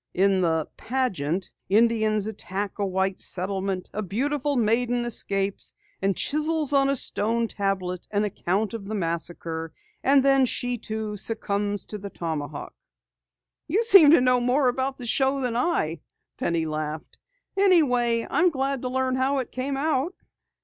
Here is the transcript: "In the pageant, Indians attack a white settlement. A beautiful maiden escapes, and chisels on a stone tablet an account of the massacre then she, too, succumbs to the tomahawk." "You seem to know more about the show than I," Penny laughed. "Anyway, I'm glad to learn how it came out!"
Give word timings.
"In 0.15 0.41
the 0.41 0.67
pageant, 0.77 1.51
Indians 1.69 2.25
attack 2.25 2.79
a 2.79 2.85
white 2.87 3.21
settlement. 3.21 3.91
A 3.93 4.01
beautiful 4.01 4.55
maiden 4.55 5.05
escapes, 5.05 5.73
and 6.01 6.17
chisels 6.17 6.73
on 6.73 6.89
a 6.89 6.95
stone 6.95 7.47
tablet 7.47 8.07
an 8.09 8.23
account 8.23 8.73
of 8.73 8.85
the 8.87 8.95
massacre 8.95 9.71
then 10.03 10.47
she, 10.47 10.79
too, 10.79 11.17
succumbs 11.17 11.85
to 11.85 11.99
the 11.99 12.09
tomahawk." 12.09 12.73
"You 13.67 13.83
seem 13.83 14.09
to 14.09 14.21
know 14.21 14.39
more 14.39 14.69
about 14.69 14.97
the 14.97 15.05
show 15.05 15.39
than 15.39 15.55
I," 15.55 15.99
Penny 16.35 16.65
laughed. 16.65 17.19
"Anyway, 17.55 18.25
I'm 18.27 18.49
glad 18.49 18.81
to 18.81 18.89
learn 18.89 19.13
how 19.13 19.37
it 19.37 19.51
came 19.51 19.77
out!" 19.77 20.15